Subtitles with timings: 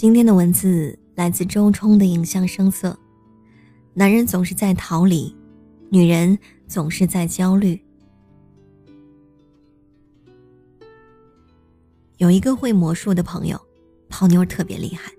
[0.00, 2.88] 今天的文字来自周冲的《影像声色》。
[3.92, 5.36] 男人总是在逃离，
[5.90, 7.78] 女人总是在焦虑。
[12.16, 13.60] 有一个会魔术的朋友，
[14.08, 15.12] 泡妞特别厉害，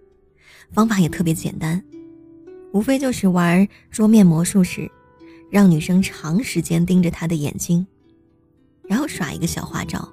[0.71, 1.79] 方法也特别简单，
[2.73, 4.89] 无非就是玩桌面魔术时，
[5.51, 7.85] 让女生长时间盯着他的眼睛，
[8.87, 10.11] 然后耍一个小花招。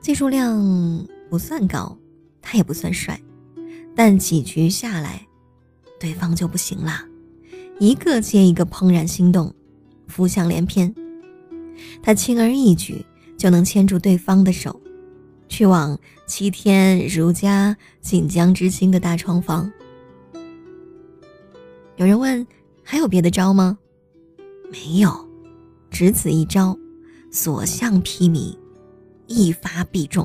[0.00, 1.98] 技术量不算高，
[2.42, 3.20] 他也不算帅，
[3.94, 5.26] 但几局下来，
[5.98, 7.04] 对方就不行了，
[7.78, 9.54] 一个接一个怦然心动，
[10.06, 10.94] 浮想联翩，
[12.02, 13.04] 他轻而易举
[13.36, 14.80] 就能牵住对方的手。
[15.48, 19.70] 去往七天如家锦江之星的大床房。
[21.96, 22.46] 有人问
[22.84, 23.76] ：“还有别的招吗？”
[24.70, 25.28] 没有，
[25.90, 26.78] 只此一招，
[27.32, 28.56] 所向披靡，
[29.26, 30.24] 一发必中。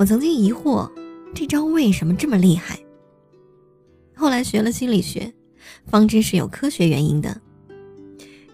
[0.00, 0.90] 我曾经疑惑，
[1.34, 2.80] 这招为什么这么厉害？
[4.16, 5.30] 后来学了心理学，
[5.84, 7.38] 方知是有科学原因的。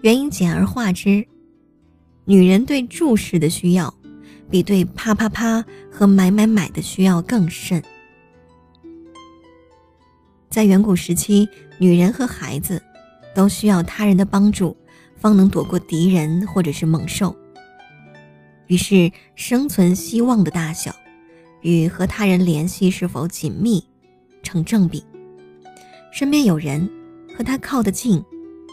[0.00, 1.24] 原因简而化之：
[2.24, 3.94] 女人对注视的需要。
[4.50, 7.80] 比对啪啪啪和买买买的需要更甚。
[10.48, 11.48] 在远古时期，
[11.78, 12.82] 女人和孩子
[13.34, 14.76] 都需要他人的帮助，
[15.16, 17.36] 方能躲过敌人或者是猛兽。
[18.66, 20.94] 于是，生存希望的大小
[21.62, 23.84] 与和他人联系是否紧密
[24.42, 25.04] 成正比。
[26.12, 26.88] 身边有人
[27.36, 28.22] 和他靠得近，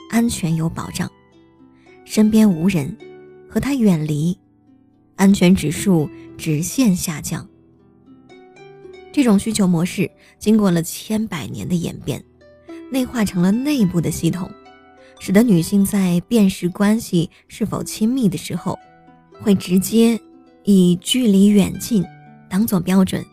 [0.09, 1.07] 安全有保障；
[2.05, 2.95] 身边无人，
[3.49, 4.37] 和他远离。
[5.15, 7.47] 安全指数直线下降。
[9.11, 10.09] 这种需求模式
[10.39, 12.23] 经过了千百年的演变，
[12.91, 14.49] 内化成了内部的系统，
[15.19, 18.77] 使得女性在辨识关系是否亲密的时候，
[19.39, 20.19] 会直接
[20.63, 22.03] 以距离远近
[22.53, 23.25] 当做标准。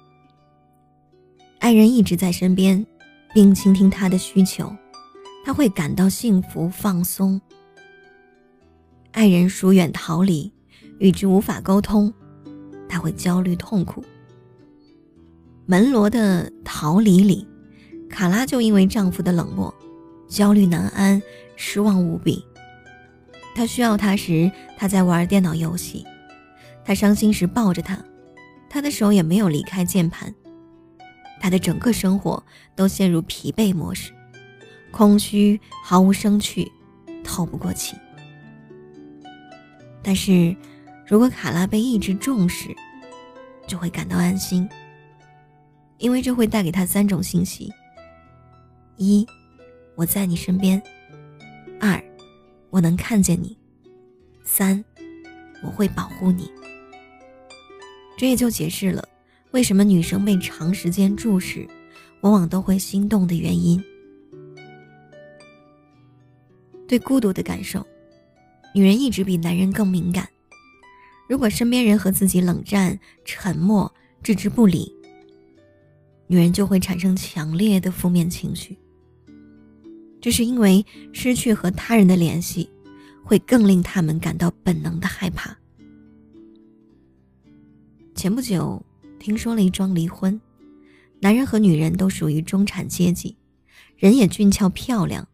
[1.58, 2.86] 爱人一直在身边，
[3.34, 4.74] 并倾听他的需求，
[5.44, 7.38] 他会感到幸福放松。
[9.10, 10.50] 爱人疏远逃离。
[11.00, 12.12] 与之无法沟通，
[12.88, 14.04] 他会焦虑痛苦。
[15.66, 17.46] 门罗的逃离里，
[18.08, 19.74] 卡拉就因为丈夫的冷漠，
[20.28, 21.22] 焦虑难安，
[21.56, 22.42] 失望无比。
[23.54, 26.04] 他需要他时，他在玩电脑游戏；
[26.84, 27.98] 他伤心时抱着他，
[28.70, 30.34] 他的手也没有离开键盘。
[31.38, 32.42] 他的整个生活
[32.74, 34.12] 都陷入疲惫模式，
[34.90, 36.70] 空虚，毫无生趣，
[37.22, 37.94] 透不过气。
[40.02, 40.56] 但是。
[41.06, 42.68] 如果卡拉被一直重视，
[43.66, 44.68] 就会感到安心，
[45.98, 47.68] 因为这会带给他三种信息：
[48.96, 49.26] 一，
[49.96, 50.80] 我在你身边；
[51.80, 52.00] 二，
[52.70, 53.58] 我能看见你；
[54.44, 54.84] 三，
[55.64, 56.48] 我会保护你。
[58.20, 59.02] 这也就解释了
[59.52, 61.66] 为什么女生被长时间注视，
[62.20, 63.82] 往往都会心动的原因。
[66.86, 67.82] 对孤独的感受，
[68.74, 70.28] 女人一直比男人更敏感。
[71.30, 73.90] 如果身边人和自己冷战、沉默、
[74.22, 74.94] 置之不理，
[76.26, 78.76] 女人就会产生强烈的负面情绪。
[80.20, 82.68] 这是因为失去和他人的联系，
[83.24, 85.56] 会更令他们感到本能的害怕。
[88.20, 88.84] 前不久
[89.18, 90.38] 听说了一桩离婚，
[91.20, 93.34] 男人和女人都属于中产阶级，
[93.96, 95.26] 人也俊俏漂亮，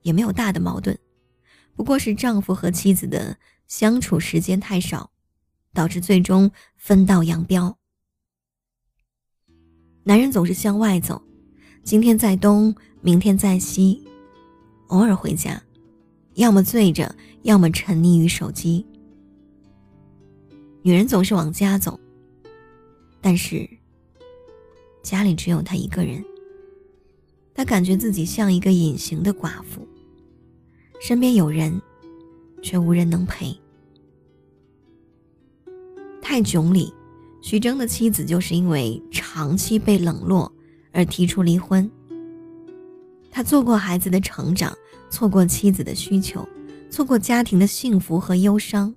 [0.00, 0.96] 也没有大的矛盾，
[1.76, 3.36] 不过是丈夫和妻子的。
[3.66, 5.10] 相处时间太少，
[5.74, 7.76] 导致最终分道扬镳。
[10.04, 11.20] 男人总是向外走，
[11.84, 14.02] 今天在东，明天在西，
[14.86, 15.62] 偶尔回家，
[16.36, 18.86] 要么醉着，要么沉溺于手机。
[20.82, 21.98] 女人总是往家走，
[23.20, 23.68] 但是
[25.02, 26.24] 家里只有她一个人，
[27.54, 29.86] 她感觉自己像一个隐形的寡妇，
[31.00, 31.80] 身边有人。
[32.62, 33.58] 却无人能陪。
[36.20, 36.92] 泰囧里，
[37.40, 40.52] 徐峥的妻子就是因为长期被冷落
[40.92, 41.90] 而提出离婚。
[43.30, 44.76] 他错过孩子的成长，
[45.08, 46.46] 错过妻子的需求，
[46.90, 48.94] 错过家庭的幸福和忧伤。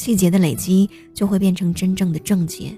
[0.00, 2.74] 细节的累积就会变成真正的症结。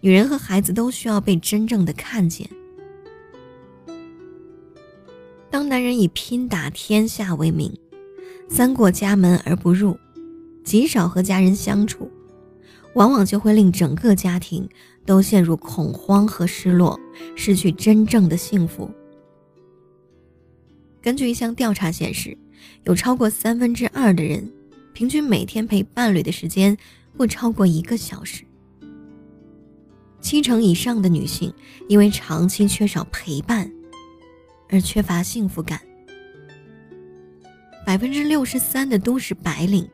[0.00, 2.48] 女人和孩子都需要被真正的看见。
[5.50, 7.76] 当男人以拼打天下为名，
[8.48, 9.98] 三过家门而不入，
[10.62, 12.08] 极少和家人相处，
[12.94, 14.68] 往往就会令整个家庭
[15.04, 17.00] 都陷入恐慌和失落，
[17.34, 18.88] 失去真正的幸福。
[21.02, 22.38] 根据一项调查显示，
[22.84, 24.48] 有超过三分之二的人，
[24.92, 26.76] 平均每天陪伴侣的时间
[27.16, 28.44] 不超过一个小时。
[30.20, 31.52] 七成以上的女性
[31.88, 33.70] 因为长期缺少陪伴
[34.68, 35.80] 而缺乏幸福感。
[37.86, 39.88] 百分之六十三的都市白领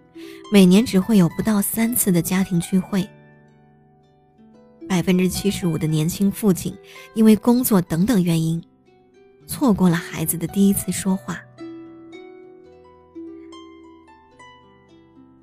[0.52, 3.08] 每年只会有不到三次的家庭聚会。
[4.88, 6.76] 百分之七十五的年轻父亲
[7.14, 8.62] 因为工作等等原因，
[9.46, 11.40] 错过了孩子的第一次说话。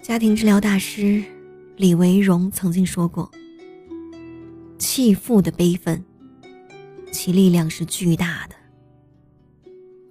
[0.03, 1.23] 家庭治疗大师
[1.77, 3.31] 李维荣曾经说过。
[4.77, 6.03] 弃妇的悲愤，
[7.09, 8.55] 其力量是巨大的。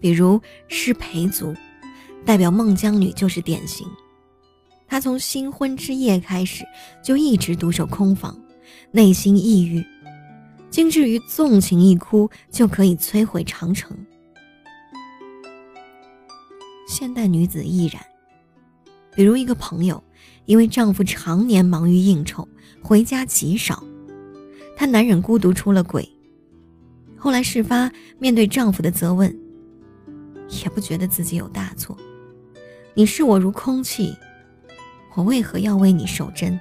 [0.01, 1.55] 比如施培族，
[2.25, 3.87] 代表孟姜女就是典型。
[4.87, 6.65] 她从新婚之夜开始
[7.05, 8.41] 就一直独守空房，
[8.93, 9.85] 内心抑郁，
[10.71, 13.95] 精至于纵情一哭就可以摧毁长城。
[16.89, 18.03] 现代女子亦然。
[19.15, 20.03] 比如一个朋友，
[20.47, 22.49] 因为丈夫常年忙于应酬，
[22.83, 23.83] 回家极少。
[24.77, 26.09] 她难忍孤独出了轨，
[27.17, 29.39] 后来事发，面对丈夫的责问，
[30.65, 31.97] 也不觉得自己有大错。
[32.95, 34.17] 你视我如空气，
[35.15, 36.59] 我为何要为你守贞？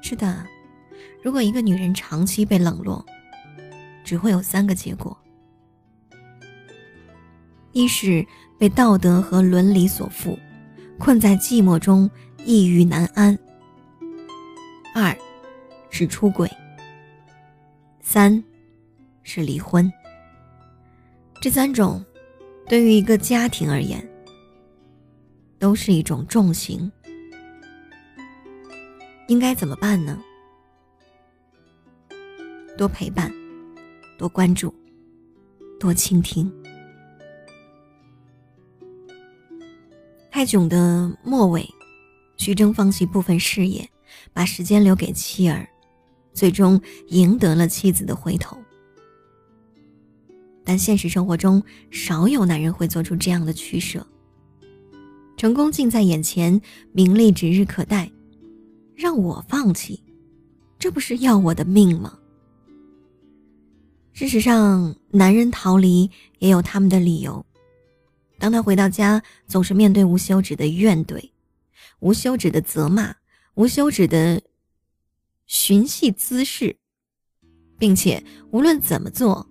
[0.00, 0.44] 是的，
[1.22, 3.04] 如果一个女人长期被冷落，
[4.02, 5.16] 只会有三个结果：
[7.72, 8.26] 一是
[8.64, 10.38] 被道德和伦理所缚，
[10.98, 12.10] 困在寂寞中，
[12.46, 13.36] 抑郁难安；
[14.94, 15.14] 二。
[15.90, 16.50] 是出轨，
[18.00, 18.42] 三，
[19.22, 19.92] 是离婚。
[21.42, 22.02] 这三种，
[22.66, 24.02] 对于一个家庭而言，
[25.58, 26.90] 都是一种重刑。
[29.28, 30.18] 应该怎么办呢？
[32.78, 33.30] 多陪伴，
[34.16, 34.74] 多关注，
[35.78, 36.50] 多倾听。
[40.44, 41.66] 泰囧的末尾，
[42.36, 43.88] 徐峥放弃部分事业，
[44.34, 45.66] 把时间留给妻儿。
[46.34, 48.58] 最终赢得了妻子的回头，
[50.62, 54.06] 但现实生活中少有男人会做出这样的取舍。
[55.38, 56.60] 成功近在眼前，
[56.92, 58.12] 名利指日可待，
[58.94, 59.98] 让我放弃，
[60.78, 62.18] 这不是要我的命吗？
[64.12, 67.46] 事实上，男人逃离也有他们的理由。
[68.38, 71.30] 当他回到家，总是面对无休止的怨怼，
[72.00, 73.14] 无休止的责骂，
[73.54, 74.42] 无休止的。
[75.46, 76.74] 寻衅滋事，
[77.78, 79.46] 并且无论怎么做，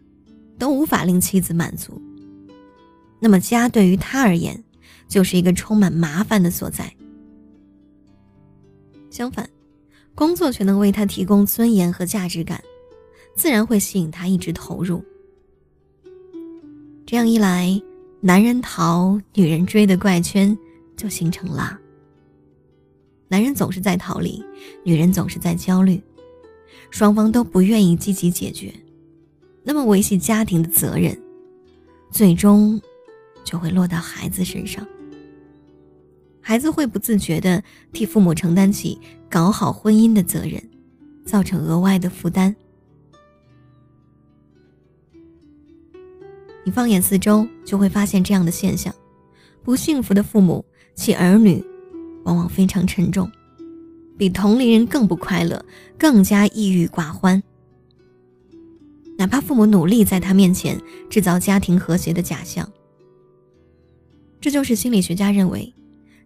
[0.57, 2.01] 都无法令妻子满足。
[3.19, 4.61] 那么家对于他而言，
[5.07, 6.91] 就是一个充满麻烦的所在。
[9.11, 9.47] 相反，
[10.15, 12.59] 工作却能为他提供尊严和价值感，
[13.35, 15.05] 自然会吸引他一直投入。
[17.05, 17.79] 这样一来，
[18.25, 20.57] 男人逃，女人追的怪圈
[20.95, 21.77] 就形成了。
[23.27, 24.41] 男人总是在逃离，
[24.85, 26.01] 女人总是在焦虑，
[26.89, 28.73] 双方都不愿意积极解决，
[29.61, 31.13] 那么维系家庭的责任，
[32.11, 32.81] 最终
[33.43, 34.87] 就会落到孩子身上。
[36.39, 37.61] 孩子会不自觉地
[37.91, 38.97] 替父母承担起
[39.29, 40.63] 搞好婚姻的责任，
[41.25, 42.55] 造成额外的负担。
[46.65, 48.93] 你放眼四周，就会发现这样的现象：
[49.63, 50.63] 不幸福的父母，
[50.95, 51.63] 其儿女。
[52.25, 53.29] 往往非常沉重，
[54.17, 55.65] 比同龄人更不快乐，
[55.97, 57.43] 更加抑郁寡欢。
[59.17, 62.71] 哪怕父母努力在他面前制造家庭和谐的假象，
[64.39, 65.73] 这就是心理学家认为，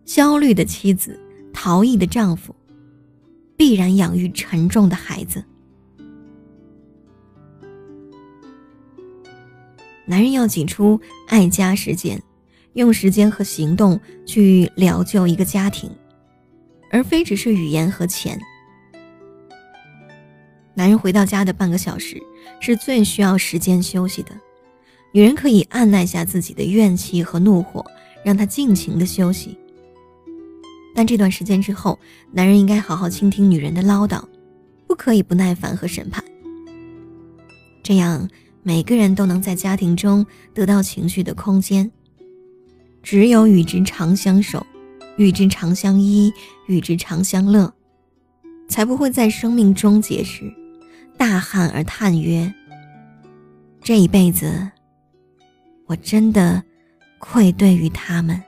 [0.05, 1.19] 焦虑的妻子、
[1.51, 2.55] 逃逸的丈夫，
[3.55, 5.43] 必然养育沉重的孩子。
[10.07, 12.19] 男人要挤出爱家时间。
[12.73, 15.89] 用时间和行动去疗救一个家庭，
[16.91, 18.39] 而非只是语言和钱。
[20.75, 22.21] 男人回到家的半个小时
[22.59, 24.31] 是最需要时间休息的，
[25.11, 27.83] 女人可以按耐下自己的怨气和怒火，
[28.23, 29.57] 让他尽情的休息。
[30.93, 31.97] 但这段时间之后，
[32.31, 34.23] 男人应该好好倾听女人的唠叨，
[34.85, 36.23] 不可以不耐烦和审判。
[37.81, 38.29] 这样，
[38.67, 41.89] 每个人都能在家庭中得到情绪的空间。
[43.01, 44.67] 只有与之长相守，
[45.15, 46.33] 与之长相依，
[46.65, 47.73] 与之长相乐，
[48.67, 50.53] 才不会在生命终结时，
[51.17, 52.53] 大喊而叹曰
[53.81, 54.69] ：“这一辈子，
[55.85, 56.61] 我真的
[57.19, 58.43] 愧对于他们。”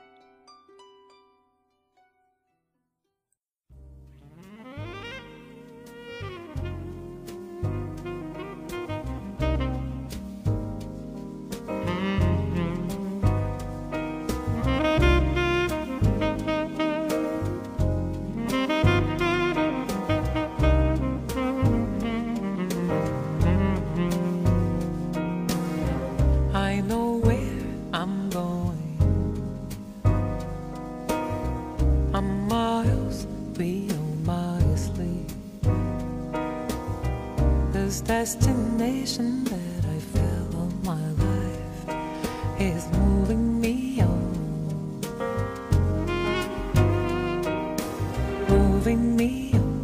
[42.60, 45.00] Is moving me on,
[48.48, 49.80] moving me on.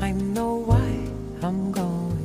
[0.00, 0.90] I know why
[1.42, 2.18] I'm going.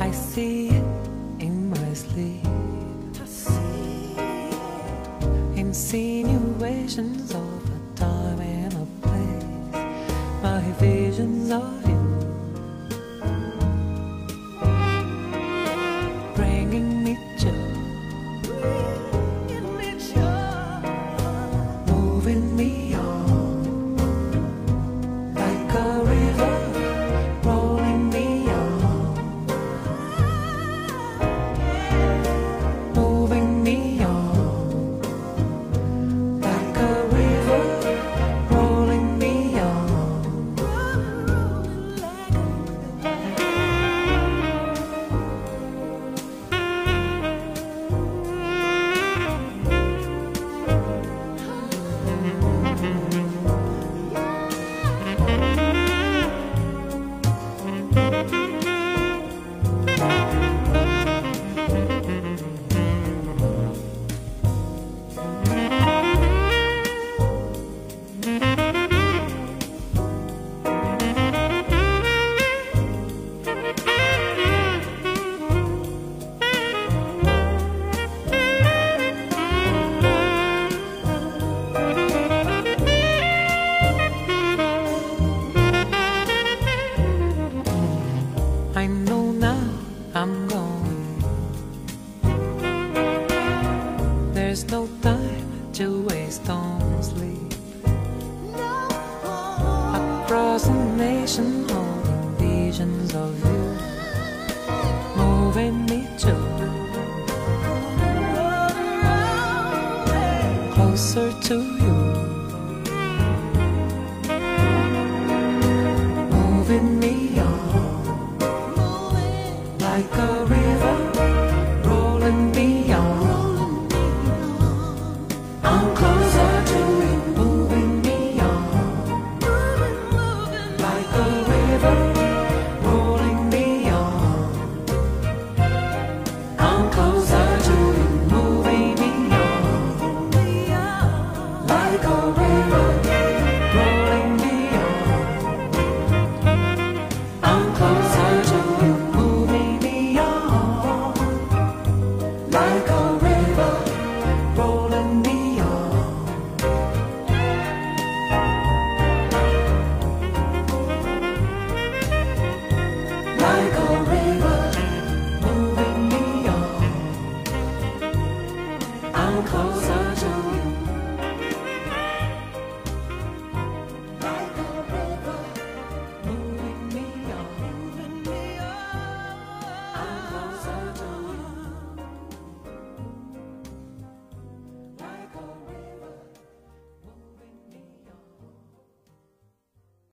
[0.00, 0.84] I see it
[1.38, 2.44] in my sleep.
[5.54, 9.44] Insinuations of a time and a place.
[10.42, 11.87] My visions of